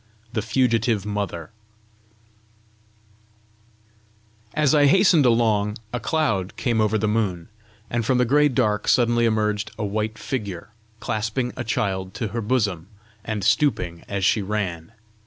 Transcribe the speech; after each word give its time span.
THE 0.33 0.41
FUGITIVE 0.41 1.05
MOTHER 1.05 1.51
As 4.55 4.73
I 4.73 4.87
hastened 4.87 5.27
along, 5.27 5.77
a 5.93 5.99
cloud 5.99 6.55
came 6.57 6.81
over 6.81 6.97
the 6.97 7.07
moon, 7.07 7.49
and 7.87 8.03
from 8.03 8.17
the 8.17 8.25
gray 8.25 8.49
dark 8.49 8.87
suddenly 8.87 9.25
emerged 9.27 9.69
a 9.77 9.85
white 9.85 10.17
figure, 10.17 10.69
clasping 10.99 11.53
a 11.55 11.63
child 11.63 12.15
to 12.15 12.29
her 12.29 12.41
bosom, 12.41 12.87
and 13.23 13.43
stooping 13.43 14.03
as 14.09 14.25
she 14.25 14.41
ran. 14.41 14.91